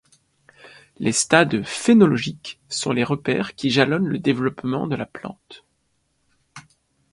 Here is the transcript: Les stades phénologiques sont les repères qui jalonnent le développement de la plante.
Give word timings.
Les 0.97 1.11
stades 1.11 1.61
phénologiques 1.63 2.59
sont 2.69 2.91
les 2.91 3.03
repères 3.03 3.53
qui 3.53 3.69
jalonnent 3.69 4.07
le 4.07 4.17
développement 4.17 4.87
de 4.87 4.95
la 4.95 5.05
plante. 5.05 5.63